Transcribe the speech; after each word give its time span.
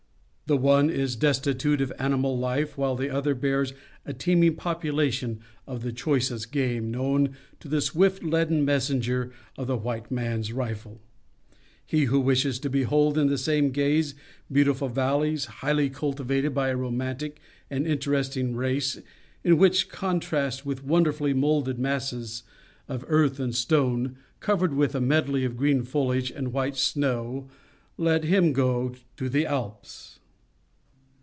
The 0.47 0.57
one 0.57 0.89
is 0.89 1.15
destitute 1.15 1.79
of 1.79 1.93
animal 1.97 2.37
life 2.37 2.77
while 2.77 2.97
the 2.97 3.09
other 3.09 3.33
bears 3.33 3.71
a 4.05 4.11
teeming 4.11 4.57
population 4.57 5.39
of 5.65 5.81
the 5.81 5.93
choicest 5.93 6.51
game 6.51 6.91
known 6.91 7.37
to 7.61 7.69
the 7.69 7.79
swift 7.79 8.21
leaden 8.21 8.65
messenger 8.65 9.31
of 9.57 9.67
the 9.67 9.77
white 9.77 10.11
man's 10.11 10.51
rifle. 10.51 10.99
He 11.85 12.03
who 12.03 12.19
wishes 12.19 12.59
to 12.59 12.69
behold 12.69 13.17
in 13.17 13.27
the 13.27 13.37
same 13.37 13.69
gaze, 13.69 14.13
beautiful 14.51 14.89
valleys, 14.89 15.45
highly 15.45 15.89
cultivated 15.89 16.53
by 16.53 16.67
a 16.67 16.75
romantic 16.75 17.39
and 17.69 17.87
interesting 17.87 18.53
race, 18.53 18.99
in 19.45 19.57
rich 19.57 19.87
contrast 19.87 20.65
with 20.65 20.83
wonderfully 20.83 21.33
moulded 21.33 21.79
masses 21.79 22.43
of 22.89 23.05
earth 23.07 23.39
and 23.39 23.55
stone, 23.55 24.17
covered 24.41 24.73
with 24.73 24.95
a 24.95 24.99
medley 24.99 25.45
of 25.45 25.55
green 25.55 25.83
foliage 25.83 26.29
and 26.29 26.51
white 26.51 26.75
snow, 26.75 27.47
let 27.95 28.25
him 28.25 28.51
go 28.51 28.93
to 29.15 29.29
the 29.29 29.45
Alps. 29.45 30.17